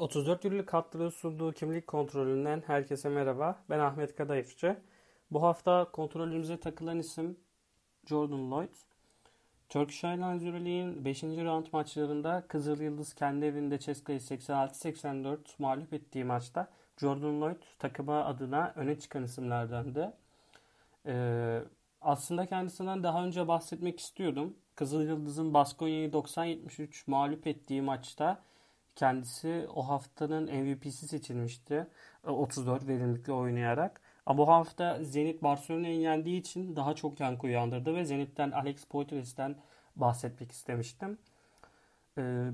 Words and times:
34 0.00 0.44
yıllık 0.44 0.68
kadroda 0.68 1.10
sunduğu 1.10 1.52
kimlik 1.52 1.86
kontrolünden 1.86 2.62
herkese 2.66 3.08
merhaba. 3.08 3.62
Ben 3.70 3.78
Ahmet 3.78 4.16
Kadayıfçı. 4.16 4.76
Bu 5.30 5.42
hafta 5.42 5.90
kontrolümüze 5.92 6.60
takılan 6.60 6.98
isim 6.98 7.36
Jordan 8.06 8.50
Lloyd. 8.50 8.74
Turkish 9.68 10.04
Airlines 10.04 10.42
Euroleague'in 10.42 11.04
5. 11.04 11.22
round 11.22 11.66
maçlarında 11.72 12.44
Kızıl 12.48 12.80
Yıldız 12.80 13.14
kendi 13.14 13.44
evinde 13.44 13.78
Ceska'yı 13.78 14.18
86-84 14.18 15.38
mağlup 15.58 15.92
ettiği 15.92 16.24
maçta 16.24 16.68
Jordan 16.96 17.40
Lloyd 17.40 17.62
takıma 17.78 18.24
adına 18.24 18.72
öne 18.76 18.98
çıkan 18.98 19.24
isimlerdendi. 19.24 20.10
Ee, 21.06 21.60
aslında 22.00 22.46
kendisinden 22.46 23.02
daha 23.02 23.24
önce 23.24 23.48
bahsetmek 23.48 24.00
istiyordum. 24.00 24.56
Kızıl 24.74 25.02
Yıldız'ın 25.02 25.54
Baskonya'yı 25.54 26.10
90-73 26.10 27.02
mağlup 27.06 27.46
ettiği 27.46 27.82
maçta 27.82 28.42
kendisi 29.00 29.66
o 29.74 29.88
haftanın 29.88 30.44
MVP'si 30.44 31.08
seçilmişti. 31.08 31.86
34 32.24 32.88
verimlilikle 32.88 33.32
oynayarak. 33.32 34.00
Ama 34.26 34.38
bu 34.38 34.48
hafta 34.48 35.04
Zenit 35.04 35.42
Barcelona'yı 35.42 36.00
yendiği 36.00 36.40
için 36.40 36.76
daha 36.76 36.94
çok 36.94 37.20
yankı 37.20 37.46
uyandırdı 37.46 37.94
ve 37.94 38.04
Zenit'ten 38.04 38.50
Alex 38.50 38.84
Poitres'ten 38.84 39.56
bahsetmek 39.96 40.52
istemiştim. 40.52 41.18
Ee, 42.18 42.50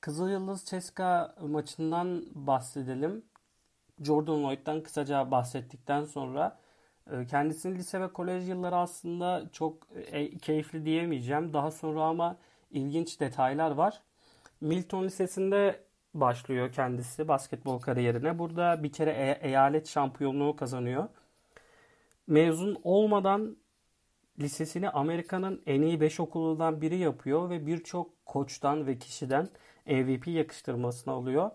Kızıl 0.00 0.28
Yıldız 0.30 0.64
Ceska 0.64 1.34
maçından 1.40 2.24
bahsedelim. 2.34 3.24
Jordan 4.00 4.44
Lloyd'dan 4.44 4.82
kısaca 4.82 5.30
bahsettikten 5.30 6.04
sonra 6.04 6.58
e, 7.10 7.26
kendisinin 7.26 7.76
lise 7.76 8.00
ve 8.00 8.12
kolej 8.12 8.48
yılları 8.48 8.76
aslında 8.76 9.44
çok 9.52 9.78
e, 9.96 10.38
keyifli 10.38 10.84
diyemeyeceğim. 10.84 11.52
Daha 11.52 11.70
sonra 11.70 12.02
ama 12.02 12.36
ilginç 12.70 13.20
detaylar 13.20 13.70
var. 13.70 14.02
Milton 14.60 15.04
Lisesi'nde 15.04 15.84
başlıyor 16.14 16.72
kendisi 16.72 17.28
basketbol 17.28 17.78
kariyerine. 17.78 18.38
Burada 18.38 18.82
bir 18.82 18.92
kere 18.92 19.10
e- 19.10 19.48
eyalet 19.48 19.88
şampiyonluğu 19.88 20.56
kazanıyor. 20.56 21.08
Mezun 22.26 22.78
olmadan 22.82 23.56
lisesini 24.40 24.90
Amerika'nın 24.90 25.62
en 25.66 25.82
iyi 25.82 26.00
5 26.00 26.20
okulundan 26.20 26.80
biri 26.80 26.96
yapıyor 26.96 27.50
ve 27.50 27.66
birçok 27.66 28.26
koçtan 28.26 28.86
ve 28.86 28.98
kişiden 28.98 29.48
MVP 29.86 30.28
yakıştırmasını 30.28 31.14
alıyor. 31.14 31.50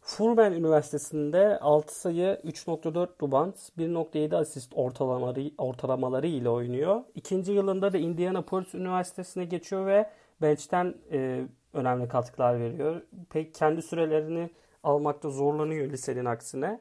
Furman 0.00 0.52
Üniversitesi'nde 0.52 1.58
6 1.58 2.00
sayı, 2.00 2.40
3.4 2.44 3.26
rebound, 3.26 3.54
1.7 3.78 4.36
asist 4.36 4.72
ortalamaları, 4.74 5.50
ortalamaları 5.58 6.26
ile 6.26 6.48
oynuyor. 6.48 7.02
İkinci 7.14 7.52
yılında 7.52 7.92
da 7.92 7.98
Indianapolis 7.98 8.74
Üniversitesi'ne 8.74 9.44
geçiyor 9.44 9.86
ve 9.86 10.10
bench'ten 10.42 10.94
e, 11.12 11.44
önemli 11.74 12.08
katkılar 12.08 12.60
veriyor. 12.60 13.02
Pek 13.30 13.54
kendi 13.54 13.82
sürelerini 13.82 14.50
almakta 14.82 15.30
zorlanıyor 15.30 15.90
lisenin 15.90 16.24
aksine. 16.24 16.80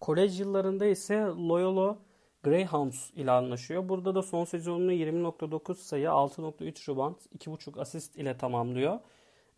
Kolej 0.00 0.40
yıllarında 0.40 0.86
ise 0.86 1.14
Loyola 1.20 1.98
Greyhounds 2.42 3.10
ile 3.10 3.30
anlaşıyor. 3.30 3.88
Burada 3.88 4.14
da 4.14 4.22
son 4.22 4.44
sezonunu 4.44 4.92
20.9 4.92 5.74
sayı, 5.74 6.06
6.3 6.06 6.92
rebound, 6.92 7.16
2.5 7.38 7.80
asist 7.80 8.16
ile 8.16 8.38
tamamlıyor. 8.38 8.98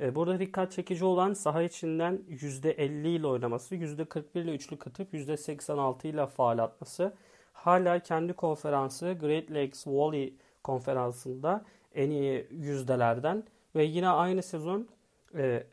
E, 0.00 0.14
burada 0.14 0.38
dikkat 0.40 0.72
çekici 0.72 1.04
olan 1.04 1.32
saha 1.32 1.62
içinden 1.62 2.22
%50 2.28 3.08
ile 3.08 3.26
oynaması, 3.26 3.76
%41 3.76 4.40
ile 4.40 4.54
üçlük 4.54 4.86
atıp 4.86 5.14
%86 5.14 6.06
ile 6.06 6.26
faal 6.26 6.58
atması. 6.58 7.14
Hala 7.52 7.98
kendi 7.98 8.32
konferansı 8.32 9.16
Great 9.20 9.50
Lakes 9.50 9.86
Volley 9.86 10.36
konferansında 10.62 11.64
en 11.94 12.10
iyi 12.10 12.48
yüzdelerden 12.50 13.44
ve 13.74 13.84
yine 13.84 14.08
aynı 14.08 14.42
sezon 14.42 14.88
e, 15.34 15.66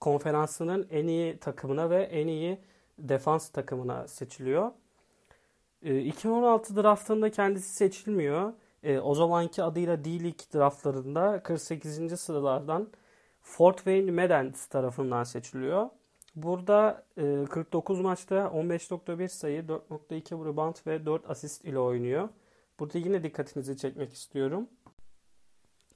konferansının 0.00 0.86
en 0.90 1.06
iyi 1.06 1.38
takımına 1.38 1.90
ve 1.90 2.02
en 2.02 2.26
iyi 2.26 2.58
defans 2.98 3.48
takımına 3.48 4.08
seçiliyor. 4.08 4.72
E, 5.82 6.00
2016 6.00 6.76
draftında 6.76 7.30
kendisi 7.30 7.74
seçilmiyor. 7.74 8.52
E, 8.82 8.98
o 8.98 9.14
zamanki 9.14 9.62
adıyla 9.62 10.04
D-League 10.04 10.52
draftlarında 10.54 11.42
48. 11.42 12.20
sıralardan 12.20 12.88
Fort 13.42 13.76
Wayne 13.76 14.10
Medans 14.10 14.66
tarafından 14.66 15.24
seçiliyor. 15.24 15.88
Burada 16.34 17.04
e, 17.16 17.44
49 17.50 18.00
maçta 18.00 18.34
15.1 18.34 19.28
sayı, 19.28 19.62
4.2 19.62 20.46
rebound 20.46 20.76
ve 20.86 21.06
4 21.06 21.30
asist 21.30 21.64
ile 21.64 21.78
oynuyor. 21.78 22.28
Burada 22.78 22.98
yine 22.98 23.22
dikkatinizi 23.22 23.76
çekmek 23.76 24.12
istiyorum. 24.12 24.68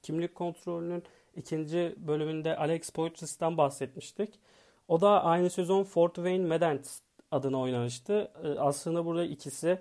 Kimlik 0.01 0.35
kontrolünün 0.35 1.03
ikinci 1.35 1.95
bölümünde 1.97 2.57
Alex 2.57 2.89
Poitras'tan 2.89 3.57
bahsetmiştik. 3.57 4.39
O 4.87 5.01
da 5.01 5.23
aynı 5.23 5.49
sezon 5.49 5.83
Fort 5.83 6.15
Wayne 6.15 6.45
Medans 6.45 6.99
adına 7.31 7.59
oynamıştı. 7.59 8.31
E, 8.43 8.47
aslında 8.59 9.05
burada 9.05 9.23
ikisi 9.25 9.79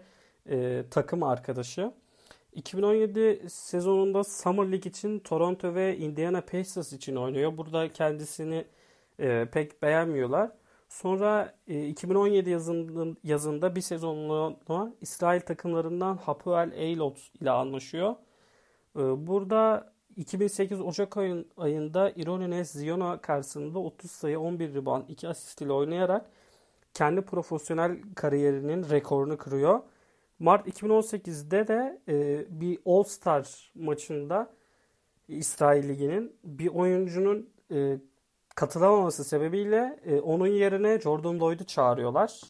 e, 0.48 0.84
takım 0.90 1.22
arkadaşı. 1.22 1.92
2017 2.52 3.50
sezonunda 3.50 4.24
Summer 4.24 4.72
League 4.72 4.90
için 4.90 5.18
Toronto 5.18 5.74
ve 5.74 5.96
Indiana 5.96 6.40
Pacers 6.40 6.92
için 6.92 7.16
oynuyor. 7.16 7.56
Burada 7.56 7.92
kendisini 7.92 8.64
e, 9.18 9.48
pek 9.52 9.82
beğenmiyorlar. 9.82 10.50
Sonra 10.88 11.54
e, 11.68 11.86
2017 11.86 12.50
yazında, 12.50 13.16
yazında 13.24 13.76
bir 13.76 13.80
sezonluğuna 13.80 14.92
İsrail 15.00 15.40
takımlarından 15.40 16.16
Hapoel 16.16 16.72
Eilot 16.74 17.18
ile 17.40 17.50
anlaşıyor. 17.50 18.14
E, 18.96 19.26
burada 19.26 19.93
2008 20.16 20.80
Ocak 20.80 21.16
ayın, 21.16 21.48
ayında 21.56 22.10
Ironines 22.10 22.70
Ziona 22.70 23.20
karşısında 23.20 23.78
30 23.78 24.10
sayı 24.10 24.40
11 24.40 24.74
rebound 24.74 25.08
2 25.08 25.28
asist 25.28 25.60
ile 25.62 25.72
oynayarak 25.72 26.30
kendi 26.94 27.20
profesyonel 27.20 27.98
kariyerinin 28.14 28.90
rekorunu 28.90 29.38
kırıyor. 29.38 29.80
Mart 30.38 30.68
2018'de 30.68 31.68
de 31.68 32.00
e, 32.08 32.46
bir 32.60 32.78
All 32.86 33.02
Star 33.02 33.72
maçında 33.74 34.50
İsrail 35.28 35.88
Ligi'nin 35.88 36.36
bir 36.44 36.68
oyuncunun 36.68 37.50
e, 37.72 37.98
katılamaması 38.54 39.24
sebebiyle 39.24 40.00
e, 40.04 40.20
onun 40.20 40.46
yerine 40.46 41.00
Jordan 41.00 41.40
Lloyd'u 41.40 41.64
çağırıyorlar. 41.64 42.40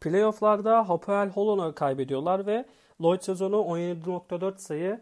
Playoff'larda 0.00 0.88
Hapoel 0.88 1.28
Holon'u 1.30 1.74
kaybediyorlar 1.74 2.46
ve 2.46 2.64
Lloyd 3.02 3.20
sezonu 3.20 3.56
17.4 3.56 4.58
sayı 4.58 5.00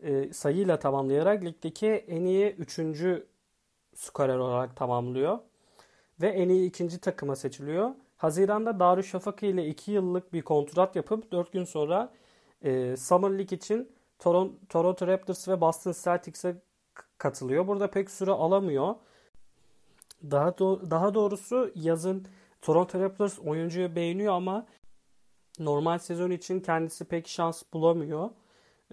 e, 0.00 0.32
sayıyla 0.32 0.78
tamamlayarak 0.78 1.44
ligdeki 1.44 1.86
en 1.86 2.24
iyi 2.24 2.50
3. 2.52 2.80
skorer 3.94 4.38
olarak 4.38 4.76
tamamlıyor. 4.76 5.38
Ve 6.20 6.28
en 6.28 6.48
iyi 6.48 6.68
ikinci 6.68 7.00
takıma 7.00 7.36
seçiliyor. 7.36 7.90
Haziranda 8.16 8.80
Darüşşafaka 8.80 9.46
ile 9.46 9.66
2 9.66 9.92
yıllık 9.92 10.32
bir 10.32 10.42
kontrat 10.42 10.96
yapıp 10.96 11.32
4 11.32 11.52
gün 11.52 11.64
sonra 11.64 12.12
e, 12.62 12.96
Summer 12.96 13.30
League 13.30 13.56
için 13.56 13.92
Toronto, 14.18 15.06
Raptors 15.06 15.48
ve 15.48 15.60
Boston 15.60 15.94
Celtics'e 16.04 16.56
katılıyor. 17.18 17.66
Burada 17.66 17.90
pek 17.90 18.10
süre 18.10 18.30
alamıyor. 18.30 18.94
Daha 20.30 20.48
do- 20.48 20.90
daha 20.90 21.14
doğrusu 21.14 21.70
yazın 21.74 22.26
Toronto 22.62 23.00
Raptors 23.00 23.38
oyuncuyu 23.38 23.96
beğeniyor 23.96 24.34
ama 24.34 24.66
normal 25.58 25.98
sezon 25.98 26.30
için 26.30 26.60
kendisi 26.60 27.04
pek 27.04 27.28
şans 27.28 27.62
bulamıyor. 27.72 28.30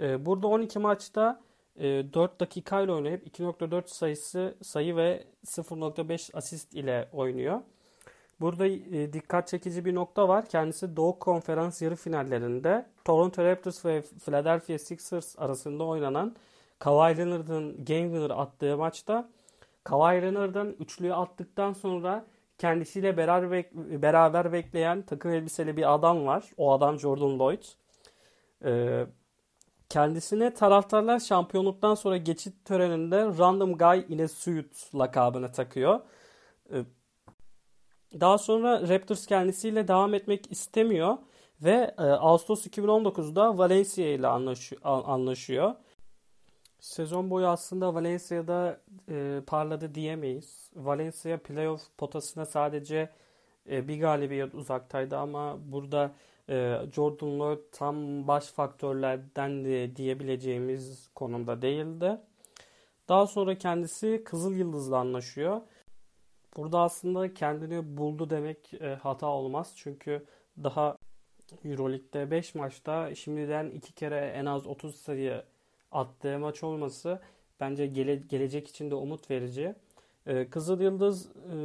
Ee, 0.01 0.25
burada 0.25 0.47
12 0.47 0.79
maçta 0.79 1.41
4 1.79 2.35
e, 2.35 2.39
dakikayla 2.39 2.93
oynayıp 2.93 3.27
2.4 3.27 3.87
sayısı 3.87 4.55
sayı 4.61 4.95
ve 4.95 5.23
0.5 5.45 6.37
asist 6.37 6.73
ile 6.73 7.09
oynuyor. 7.13 7.61
Burada 8.41 8.67
e, 8.67 9.13
dikkat 9.13 9.47
çekici 9.47 9.85
bir 9.85 9.95
nokta 9.95 10.27
var. 10.27 10.45
Kendisi 10.45 10.95
Doğu 10.95 11.19
Konferans 11.19 11.81
yarı 11.81 11.95
finallerinde 11.95 12.85
Toronto 13.05 13.43
Raptors 13.43 13.85
ve 13.85 14.01
Philadelphia 14.01 14.77
Sixers 14.77 15.39
arasında 15.39 15.83
oynanan 15.83 16.35
Kawhi 16.79 17.17
Leonard'ın 17.17 17.85
Game 17.85 18.03
Winner 18.03 18.29
attığı 18.29 18.77
maçta 18.77 19.29
Kawhi 19.83 20.21
Leonard'ın 20.21 20.75
üçlüyü 20.79 21.13
attıktan 21.13 21.73
sonra 21.73 22.25
kendisiyle 22.57 23.17
beraber, 23.17 23.65
beraber 23.73 24.53
bekleyen 24.53 25.01
takım 25.01 25.31
elbiseli 25.31 25.77
bir 25.77 25.93
adam 25.93 26.25
var. 26.25 26.51
O 26.57 26.71
adam 26.71 26.99
Jordan 26.99 27.39
Lloyd. 27.39 27.63
Ee, 28.65 29.05
kendisine 29.95 30.53
taraftarlar 30.53 31.19
şampiyonluktan 31.19 31.95
sonra 31.95 32.17
geçit 32.17 32.65
töreninde 32.65 33.17
Random 33.25 33.77
Guy 33.77 34.05
in 34.09 34.19
a 34.19 34.27
Suit 34.27 34.95
lakabını 34.95 35.51
takıyor. 35.51 35.99
Ee, 36.73 36.83
daha 38.19 38.37
sonra 38.37 38.89
Raptors 38.89 39.25
kendisiyle 39.25 39.87
devam 39.87 40.13
etmek 40.13 40.51
istemiyor 40.51 41.17
ve 41.61 41.95
e, 41.97 42.01
Ağustos 42.01 42.67
2019'da 42.67 43.57
Valencia 43.57 44.05
ile 44.05 44.27
anlaşıyor. 44.83 45.75
Sezon 46.79 47.29
boyu 47.29 47.47
aslında 47.47 47.93
Valencia'da 47.93 48.79
e, 49.09 49.41
parladı 49.47 49.95
diyemeyiz. 49.95 50.71
Valencia 50.75 51.37
playoff 51.37 51.81
potasına 51.97 52.45
sadece 52.45 53.09
e, 53.69 53.87
bir 53.87 53.99
galibiyet 53.99 54.55
uzaktaydı 54.55 55.17
ama 55.17 55.57
burada 55.71 56.11
Jordan 56.91 57.39
Lloyd 57.39 57.59
tam 57.71 58.27
baş 58.27 58.45
faktörlerden 58.45 59.65
de 59.65 59.95
diyebileceğimiz 59.95 61.09
konumda 61.15 61.61
değildi. 61.61 62.17
Daha 63.09 63.27
sonra 63.27 63.57
kendisi 63.57 64.23
Kızıl 64.25 64.55
Yıldız'la 64.55 64.97
anlaşıyor 64.97 65.61
Burada 66.57 66.79
aslında 66.79 67.33
kendini 67.33 67.97
buldu 67.97 68.29
demek 68.29 68.73
e, 68.73 68.95
hata 68.95 69.27
olmaz. 69.27 69.73
Çünkü 69.75 70.25
daha 70.63 70.97
Euroleague'de 71.65 72.31
5 72.31 72.55
maçta 72.55 73.15
şimdiden 73.15 73.69
2 73.69 73.93
kere 73.93 74.19
en 74.19 74.45
az 74.45 74.67
30 74.67 74.95
sayı 74.95 75.43
attığı 75.91 76.39
maç 76.39 76.63
olması 76.63 77.19
bence 77.59 77.87
gele, 77.87 78.15
gelecek 78.15 78.67
için 78.67 78.91
de 78.91 78.95
umut 78.95 79.31
verici. 79.31 79.75
Ee, 80.25 80.49
Kızıl 80.49 80.81
Yıldız 80.81 81.29
e, 81.29 81.57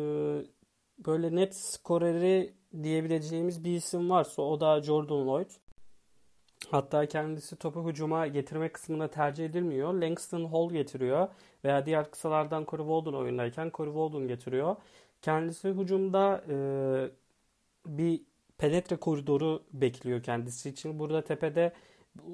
böyle 1.07 1.37
net 1.37 1.57
skoreri 1.57 2.55
diyebileceğimiz 2.83 3.65
bir 3.65 3.75
isim 3.75 4.11
varsa 4.11 4.43
o 4.43 4.61
da 4.61 4.83
Jordan 4.83 5.27
Lloyd. 5.27 5.51
Hatta 6.71 7.07
kendisi 7.07 7.57
topu 7.57 7.89
hücuma 7.89 8.27
getirme 8.27 8.69
kısmında 8.69 9.09
tercih 9.11 9.45
edilmiyor. 9.45 9.95
Langston 9.95 10.45
Hall 10.45 10.71
getiriyor 10.71 11.29
veya 11.65 11.87
diğer 11.87 12.11
kısalardan 12.11 12.65
Corey 12.69 12.87
Walden 12.87 13.19
oyundayken 13.19 13.71
Corey 13.75 13.93
Walden 13.93 14.29
getiriyor. 14.29 14.77
Kendisi 15.23 15.69
hücumda 15.69 16.45
e, 16.49 16.57
bir 17.87 18.21
penetre 18.59 18.97
koridoru 18.97 19.63
bekliyor 19.73 20.23
kendisi 20.23 20.69
için. 20.69 20.99
Burada 20.99 21.25
tepede 21.25 21.73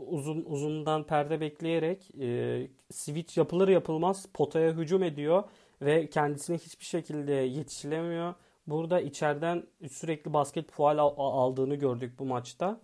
uzun 0.09 0.45
uzundan 0.47 1.05
perde 1.05 1.41
bekleyerek 1.41 2.11
e, 2.21 2.69
switch 2.91 3.39
yapılır 3.39 3.69
yapılmaz 3.69 4.27
potaya 4.35 4.73
hücum 4.73 5.03
ediyor 5.03 5.45
ve 5.83 6.11
kendisine 6.11 6.59
hiçbir 6.59 6.85
şekilde 6.85 7.33
yetişilemiyor. 7.33 8.35
Burada 8.67 9.01
içeriden 9.01 9.67
sürekli 9.91 10.33
basket 10.33 10.71
faal 10.71 10.99
aldığını 11.17 11.75
gördük 11.75 12.19
bu 12.19 12.25
maçta. 12.27 12.81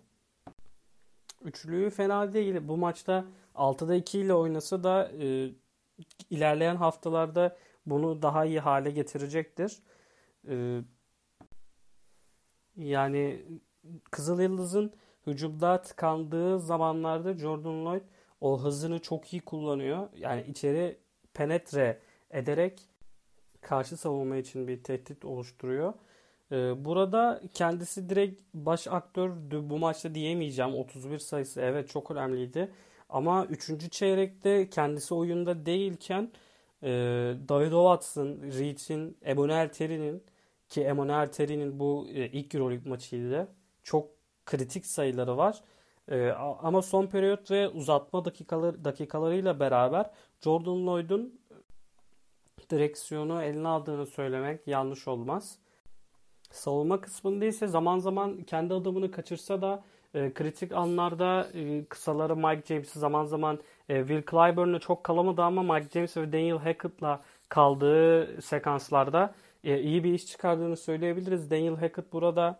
Üçlüğü 1.43 1.89
fena 1.89 2.33
değil. 2.33 2.55
Bu 2.67 2.77
maçta 2.77 3.25
6'da 3.55 3.95
2 3.95 4.19
ile 4.19 4.33
oynasa 4.33 4.83
da 4.83 5.11
e, 5.21 5.49
ilerleyen 6.29 6.75
haftalarda 6.75 7.57
bunu 7.85 8.21
daha 8.21 8.45
iyi 8.45 8.59
hale 8.59 8.91
getirecektir. 8.91 9.79
E, 10.47 10.81
yani 12.75 13.45
Kızıl 14.11 14.39
Yıldız'ın 14.39 14.93
hücumda 15.27 15.81
tıkandığı 15.81 16.59
zamanlarda 16.59 17.33
Jordan 17.33 17.85
Lloyd 17.85 18.03
o 18.41 18.63
hızını 18.63 18.99
çok 18.99 19.33
iyi 19.33 19.41
kullanıyor. 19.41 20.09
Yani 20.15 20.43
içeri 20.47 20.97
penetre 21.33 21.99
ederek 22.31 22.81
karşı 23.63 23.97
savunma 23.97 24.37
için 24.37 24.67
bir 24.67 24.83
tehdit 24.83 25.25
oluşturuyor. 25.25 25.93
Ee, 26.51 26.85
burada 26.85 27.41
kendisi 27.53 28.09
direkt 28.09 28.41
baş 28.53 28.87
aktördü 28.87 29.69
bu 29.69 29.77
maçta 29.77 30.15
diyemeyeceğim. 30.15 30.73
31 30.75 31.19
sayısı 31.19 31.61
evet 31.61 31.89
çok 31.89 32.11
önemliydi. 32.11 32.71
Ama 33.09 33.45
3. 33.45 33.91
çeyrekte 33.91 34.69
kendisi 34.69 35.13
oyunda 35.13 35.65
değilken 35.65 36.31
e, 36.83 36.89
David 37.49 37.71
Watson, 37.71 38.27
Reed'in, 38.27 39.17
Emanuel 39.21 39.69
Terry'nin 39.69 40.23
ki 40.69 40.83
Emanuel 40.83 41.31
Terry'nin 41.31 41.79
bu 41.79 42.07
e, 42.09 42.25
ilk 42.27 42.55
Euroleague 42.55 42.89
maçıydı. 42.89 43.47
Çok 43.83 44.09
kritik 44.45 44.85
sayıları 44.85 45.37
var. 45.37 45.63
E, 46.11 46.29
ama 46.61 46.81
son 46.81 47.07
periyot 47.07 47.51
ve 47.51 47.69
uzatma 47.69 48.25
dakikaları, 48.25 48.85
dakikalarıyla 48.85 49.59
beraber 49.59 50.09
Jordan 50.41 50.87
Lloyd'un 50.87 51.39
direksiyonu 52.69 53.43
eline 53.43 53.67
aldığını 53.67 54.05
söylemek 54.05 54.67
yanlış 54.67 55.07
olmaz. 55.07 55.59
Savunma 56.51 57.01
kısmında 57.01 57.45
ise 57.45 57.67
zaman 57.67 57.97
zaman 57.97 58.43
kendi 58.43 58.73
adımını 58.73 59.11
kaçırsa 59.11 59.61
da 59.61 59.83
e, 60.13 60.33
kritik 60.33 60.71
anlarda 60.71 61.47
e, 61.53 61.85
kısaları 61.85 62.35
Mike 62.35 62.63
James'i 62.65 62.99
zaman 62.99 63.25
zaman 63.25 63.59
e, 63.89 63.99
Will 63.99 64.23
Clyburn'la 64.31 64.79
çok 64.79 65.03
kalamadı 65.03 65.41
ama 65.41 65.63
Mike 65.73 65.89
James 65.89 66.17
ve 66.17 66.31
Daniel 66.31 66.57
Hackett'la 66.57 67.21
kaldığı 67.49 68.41
sekanslarda 68.41 69.35
e, 69.63 69.79
iyi 69.79 70.03
bir 70.03 70.13
iş 70.13 70.25
çıkardığını 70.25 70.77
söyleyebiliriz. 70.77 71.51
Daniel 71.51 71.75
Hackett 71.75 72.13
burada 72.13 72.59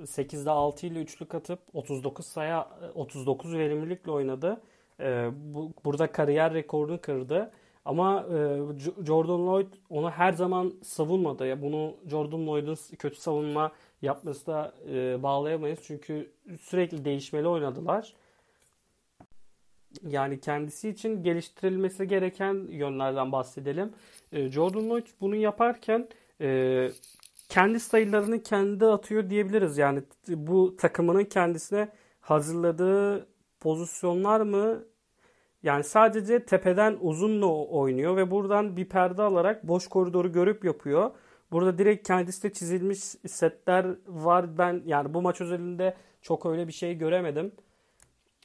8'de 0.00 0.50
6 0.50 0.86
ile 0.86 1.00
üçlük 1.00 1.34
atıp 1.34 1.60
39 1.72 2.26
sayı 2.26 2.64
39 2.94 3.54
verimlilikle 3.54 4.10
oynadı. 4.10 4.60
E, 5.00 5.30
bu, 5.32 5.72
burada 5.84 6.12
kariyer 6.12 6.54
rekorunu 6.54 7.00
kırdı. 7.00 7.50
Ama 7.84 8.20
e, 8.22 8.58
Jordan 9.06 9.46
Lloyd 9.46 9.72
onu 9.90 10.10
her 10.10 10.32
zaman 10.32 10.72
savunmadı. 10.82 11.46
Ya 11.46 11.62
bunu 11.62 11.94
Jordan 12.06 12.46
Lloyd'un 12.46 12.76
kötü 12.98 13.16
savunma 13.16 13.72
yapması 14.02 14.46
da 14.46 14.74
e, 14.90 15.22
bağlayamayız. 15.22 15.78
Çünkü 15.82 16.30
sürekli 16.60 17.04
değişmeli 17.04 17.48
oynadılar. 17.48 18.14
Yani 20.08 20.40
kendisi 20.40 20.88
için 20.88 21.22
geliştirilmesi 21.22 22.08
gereken 22.08 22.54
yönlerden 22.70 23.32
bahsedelim. 23.32 23.92
E, 24.32 24.48
Jordan 24.48 24.90
Lloyd 24.90 25.06
bunu 25.20 25.36
yaparken 25.36 26.08
e, 26.40 26.90
kendi 27.48 27.80
sayılarını 27.80 28.42
kendi 28.42 28.86
atıyor 28.86 29.30
diyebiliriz. 29.30 29.78
Yani 29.78 30.02
bu 30.28 30.76
takımının 30.76 31.24
kendisine 31.24 31.88
hazırladığı 32.20 33.26
pozisyonlar 33.60 34.40
mı 34.40 34.84
yani 35.62 35.84
sadece 35.84 36.44
tepeden 36.44 36.98
uzunla 37.00 37.46
oynuyor 37.46 38.16
ve 38.16 38.30
buradan 38.30 38.76
bir 38.76 38.88
perde 38.88 39.22
alarak 39.22 39.68
boş 39.68 39.88
koridoru 39.88 40.32
görüp 40.32 40.64
yapıyor. 40.64 41.10
Burada 41.52 41.78
direkt 41.78 42.06
kendisi 42.06 42.42
de 42.42 42.52
çizilmiş 42.52 42.98
setler 43.28 43.86
var. 44.06 44.58
Ben 44.58 44.82
yani 44.86 45.14
bu 45.14 45.22
maç 45.22 45.40
özelinde 45.40 45.96
çok 46.22 46.46
öyle 46.46 46.68
bir 46.68 46.72
şey 46.72 46.98
göremedim. 46.98 47.52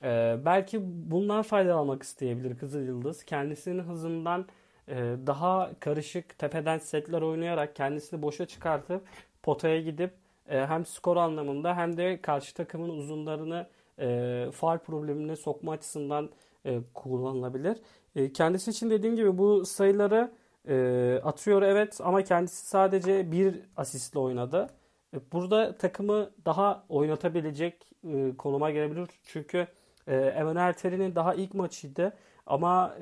Ee, 0.03 0.37
belki 0.45 0.79
bundan 1.11 1.41
faydalanmak 1.41 2.03
isteyebilir 2.03 2.57
Kızıl 2.57 2.81
Yıldız. 2.81 3.23
Kendisinin 3.23 3.83
hızından 3.83 4.45
e, 4.87 4.95
daha 5.27 5.71
karışık 5.79 6.37
tepeden 6.39 6.77
setler 6.77 7.21
oynayarak 7.21 7.75
kendisini 7.75 8.21
boşa 8.21 8.45
çıkartıp 8.45 9.03
potaya 9.43 9.81
gidip 9.81 10.13
e, 10.49 10.65
hem 10.65 10.85
skor 10.85 11.17
anlamında 11.17 11.77
hem 11.77 11.97
de 11.97 12.21
karşı 12.21 12.53
takımın 12.53 12.89
uzunlarını 12.89 13.67
e, 13.99 14.47
faal 14.53 14.77
problemine 14.77 15.35
sokma 15.35 15.71
açısından 15.71 16.29
e, 16.65 16.79
kullanılabilir. 16.93 17.77
E, 18.15 18.33
kendisi 18.33 18.71
için 18.71 18.89
dediğim 18.89 19.15
gibi 19.15 19.37
bu 19.37 19.65
sayıları 19.65 20.31
e, 20.67 21.19
atıyor 21.23 21.61
evet 21.61 21.99
ama 22.03 22.23
kendisi 22.23 22.67
sadece 22.67 23.31
bir 23.31 23.59
asistle 23.77 24.19
oynadı. 24.19 24.69
E, 25.13 25.17
burada 25.31 25.77
takımı 25.77 26.29
daha 26.45 26.85
oynatabilecek 26.89 27.87
e, 28.07 28.37
konuma 28.37 28.71
gelebilir. 28.71 29.09
Çünkü 29.23 29.67
e, 30.07 30.15
Emanuel 30.15 30.73
Terry'nin 30.73 31.15
daha 31.15 31.33
ilk 31.33 31.53
maçıydı 31.53 32.13
ama 32.45 32.97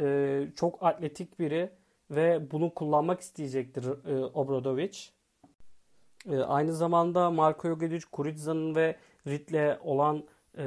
çok 0.55 0.83
atletik 0.83 1.39
biri 1.39 1.69
ve 2.11 2.51
bunu 2.51 2.73
kullanmak 2.73 3.21
isteyecektir 3.21 3.85
e, 3.85 4.25
Obradovic. 4.25 4.97
Aynı 6.47 6.73
zamanda 6.73 7.31
Marko 7.31 7.67
Jogic, 7.67 8.05
Kurica'nın 8.11 8.75
ve 8.75 8.95
Ridley 9.27 9.77
olan 9.83 10.23
e, 10.57 10.65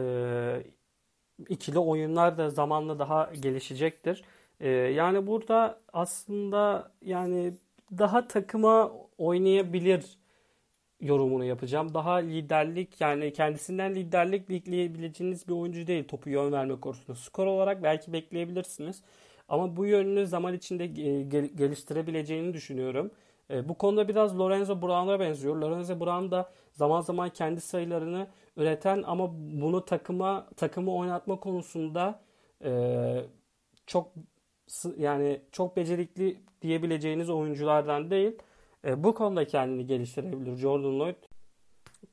ikili 1.49 1.79
oyunlar 1.79 2.39
da 2.39 2.51
zamanla 2.51 2.99
daha 2.99 3.31
gelişecektir. 3.43 4.25
Ee, 4.61 4.69
yani 4.71 5.27
burada 5.27 5.81
aslında 5.93 6.93
yani 7.03 7.55
daha 7.99 8.29
takıma 8.29 8.93
oynayabilir 9.19 10.19
yorumunu 11.01 11.45
yapacağım. 11.45 11.95
Daha 11.95 12.15
liderlik 12.15 13.01
yani 13.01 13.33
kendisinden 13.33 13.95
liderlik 13.95 14.49
bekleyebileceğiniz 14.49 15.49
bir 15.49 15.53
oyuncu 15.53 15.87
değil 15.87 16.09
topu 16.09 16.31
yön 16.31 16.53
verme 16.53 16.81
konusunda. 16.81 17.15
Skor 17.15 17.47
olarak 17.47 17.83
belki 17.83 18.13
bekleyebilirsiniz. 18.13 19.03
Ama 19.49 19.77
bu 19.77 19.87
yönünü 19.87 20.27
zaman 20.27 20.55
içinde 20.55 20.87
geliştirebileceğini 21.47 22.55
düşünüyorum. 22.55 23.11
E, 23.51 23.69
bu 23.69 23.75
konuda 23.75 24.09
biraz 24.09 24.39
Lorenzo 24.39 24.83
Brown'a 24.83 25.21
benziyor. 25.21 25.57
Lorenzo 25.57 26.01
Brown 26.01 26.31
da 26.31 26.53
zaman 26.73 27.01
zaman 27.01 27.31
kendi 27.31 27.61
sayılarını 27.61 28.27
üreten 28.57 29.03
ama 29.07 29.31
bunu 29.35 29.85
takıma 29.85 30.47
takımı 30.57 30.95
oynatma 30.95 31.41
konusunda 31.41 32.21
e, 32.65 33.25
çok 33.87 34.13
yani 34.99 35.41
çok 35.53 35.77
becerikli 35.77 36.41
diyebileceğiniz 36.63 37.31
oyunculardan 37.31 38.11
değil. 38.11 38.39
E, 38.85 39.05
bu 39.05 39.15
konuda 39.15 39.47
kendini 39.47 39.87
geliştirebilir 39.87 40.57
Jordan 40.57 41.01
Lloyd. 41.01 41.34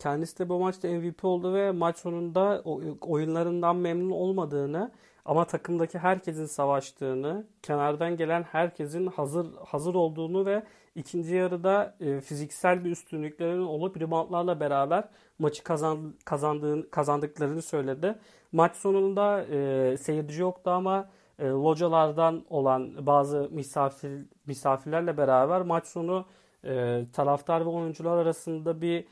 Kendisi 0.01 0.39
de 0.39 0.49
bu 0.49 0.59
maçta 0.59 0.87
MVP 0.87 1.25
oldu 1.25 1.53
ve 1.53 1.71
maç 1.71 1.97
sonunda 1.97 2.61
oyunlarından 3.01 3.75
memnun 3.75 4.11
olmadığını 4.11 4.91
ama 5.25 5.45
takımdaki 5.45 5.99
herkesin 5.99 6.45
savaştığını, 6.45 7.45
kenardan 7.63 8.17
gelen 8.17 8.43
herkesin 8.43 9.07
hazır 9.07 9.47
hazır 9.65 9.95
olduğunu 9.95 10.45
ve 10.45 10.63
ikinci 10.95 11.35
yarıda 11.35 11.95
e, 11.99 12.21
fiziksel 12.21 12.85
bir 12.85 12.91
üstünlüklerin 12.91 13.61
olup 13.61 14.01
reboundlarla 14.01 14.59
beraber 14.59 15.03
maçı 15.39 15.63
kazan, 15.63 16.13
kazandığını, 16.25 16.89
kazandıklarını 16.89 17.61
söyledi. 17.61 18.15
Maç 18.51 18.75
sonunda 18.75 19.45
e, 19.45 19.97
seyirci 19.97 20.41
yoktu 20.41 20.69
ama 20.71 21.09
e, 21.39 21.47
localardan 21.47 22.45
olan 22.49 23.05
bazı 23.05 23.49
misafir 23.51 24.11
misafirlerle 24.45 25.17
beraber 25.17 25.61
maç 25.61 25.85
sonu 25.85 26.25
e, 26.65 27.05
taraftar 27.13 27.61
ve 27.61 27.69
oyuncular 27.69 28.17
arasında 28.17 28.81
bir 28.81 29.05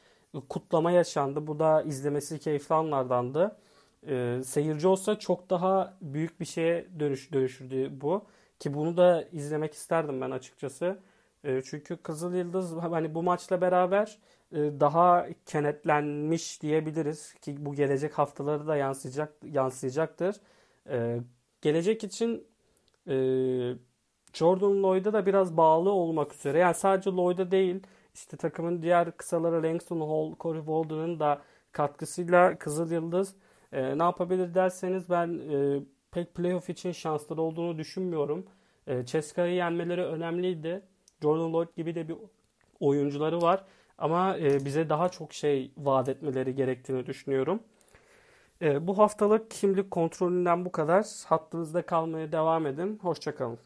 kutlama 0.49 0.91
yaşandı. 0.91 1.47
Bu 1.47 1.59
da 1.59 1.81
izlemesi 1.81 2.39
keyifli 2.39 2.75
anlardandı. 2.75 3.57
E, 4.07 4.41
seyirci 4.45 4.87
olsa 4.87 5.19
çok 5.19 5.49
daha 5.49 5.97
büyük 6.01 6.39
bir 6.39 6.45
şeye 6.45 6.87
dönüş, 6.99 7.33
dönüşürdü 7.33 8.01
bu. 8.01 8.25
Ki 8.59 8.73
bunu 8.73 8.97
da 8.97 9.23
izlemek 9.31 9.73
isterdim 9.73 10.21
ben 10.21 10.31
açıkçası. 10.31 10.99
E, 11.43 11.61
çünkü 11.61 11.97
Kızıl 11.97 12.33
Yıldız 12.33 12.77
hani 12.77 13.15
bu 13.15 13.23
maçla 13.23 13.61
beraber 13.61 14.17
e, 14.51 14.57
daha 14.57 15.27
kenetlenmiş 15.45 16.61
diyebiliriz 16.61 17.33
ki 17.33 17.65
bu 17.65 17.75
gelecek 17.75 18.13
haftaları 18.13 18.67
da 18.67 18.75
yansıyacak 18.75 19.33
yansıyacaktır. 19.43 20.35
E, 20.89 21.19
gelecek 21.61 22.03
için 22.03 22.47
e, 23.07 23.15
Jordan 24.33 24.83
Lloyd'a 24.83 25.13
da 25.13 25.25
biraz 25.25 25.57
bağlı 25.57 25.91
olmak 25.91 26.33
üzere. 26.33 26.59
Yani 26.59 26.75
sadece 26.75 27.09
Lloyd'a 27.09 27.51
değil 27.51 27.83
işte 28.19 28.37
takımın 28.37 28.81
diğer 28.81 29.17
kısaları 29.17 29.63
Langston 29.63 29.99
Hall, 29.99 30.35
Corey 30.39 30.61
Walden'ın 30.61 31.19
da 31.19 31.41
katkısıyla 31.71 32.57
Kızıl 32.57 32.91
Yıldız 32.91 33.35
e, 33.71 33.97
ne 33.97 34.03
yapabilir 34.03 34.53
derseniz 34.53 35.09
ben 35.09 35.39
e, 35.51 35.79
pek 36.11 36.35
playoff 36.35 36.69
için 36.69 36.91
şansları 36.91 37.41
olduğunu 37.41 37.77
düşünmüyorum. 37.77 38.45
E, 38.87 39.05
Ceska'yı 39.05 39.53
yenmeleri 39.53 40.03
önemliydi. 40.03 40.81
Jordan 41.21 41.53
Lloyd 41.53 41.67
gibi 41.77 41.95
de 41.95 42.07
bir 42.07 42.15
oyuncuları 42.79 43.41
var. 43.41 43.63
Ama 43.97 44.37
e, 44.37 44.65
bize 44.65 44.89
daha 44.89 45.09
çok 45.09 45.33
şey 45.33 45.71
vaat 45.77 46.09
etmeleri 46.09 46.55
gerektiğini 46.55 47.05
düşünüyorum. 47.05 47.63
E, 48.61 48.87
bu 48.87 48.97
haftalık 48.97 49.51
kimlik 49.51 49.91
kontrolünden 49.91 50.65
bu 50.65 50.71
kadar. 50.71 51.05
Hattınızda 51.25 51.81
kalmaya 51.81 52.31
devam 52.31 52.67
edin. 52.67 52.99
Hoşçakalın. 53.01 53.59